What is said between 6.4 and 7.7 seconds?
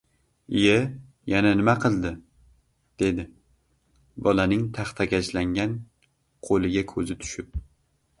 qo‘liga ko‘zi tushib.